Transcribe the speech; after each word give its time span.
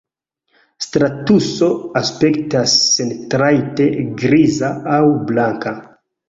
Stratuso 0.85 1.67
aspektas 2.01 2.73
sentrajte 2.95 3.87
griza 4.23 4.73
aŭ 4.97 5.05
blanka. 5.31 5.77